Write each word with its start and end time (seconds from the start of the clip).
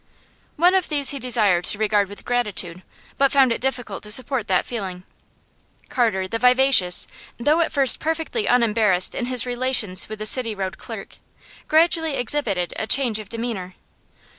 One 0.55 0.73
of 0.73 0.89
these 0.89 1.11
he 1.11 1.19
desired 1.19 1.63
to 1.65 1.77
regard 1.77 2.09
with 2.09 2.25
gratitude, 2.25 2.81
but 3.19 3.31
found 3.31 3.51
it 3.51 3.61
difficult 3.61 4.01
to 4.01 4.09
support 4.09 4.47
that 4.47 4.65
feeling. 4.65 5.03
Carter, 5.89 6.27
the 6.27 6.39
vivacious, 6.39 7.05
though 7.37 7.59
at 7.59 7.71
first 7.71 7.99
perfectly 7.99 8.47
unembarrassed 8.47 9.13
in 9.13 9.27
his 9.27 9.45
relations 9.45 10.09
with 10.09 10.17
the 10.17 10.25
City 10.25 10.55
Road 10.55 10.79
clerk, 10.79 11.17
gradually 11.67 12.15
exhibited 12.15 12.73
a 12.77 12.87
change 12.87 13.19
of 13.19 13.29
demeanour. 13.29 13.75